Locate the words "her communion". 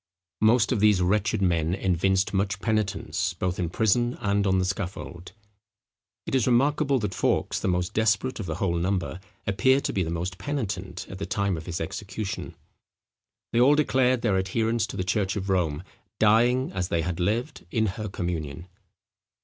17.85-18.67